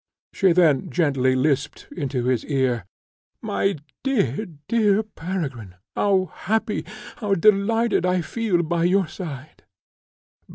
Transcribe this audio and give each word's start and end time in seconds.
She 0.33 0.51
then 0.51 0.89
gently 0.89 1.35
lisped 1.35 1.87
into 1.95 2.23
his 2.25 2.43
ear, 2.45 2.85
"My 3.39 3.75
dear, 4.01 4.47
dear 4.67 5.03
Peregrine, 5.03 5.75
how 5.95 6.31
happy, 6.33 6.85
how 7.17 7.35
delighted 7.35 8.03
I 8.03 8.21
feel 8.21 8.63
by 8.63 8.85
your 8.85 9.05
side!" 9.07 9.61